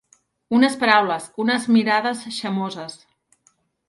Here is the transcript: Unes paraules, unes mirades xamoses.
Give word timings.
Unes 0.59 0.77
paraules, 0.83 1.27
unes 1.43 1.67
mirades 1.75 2.23
xamoses. 2.39 2.97